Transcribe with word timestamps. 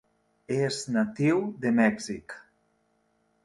És 0.55 0.79
natiu 0.95 1.43
de 1.67 1.75
Mèxic. 1.83 2.37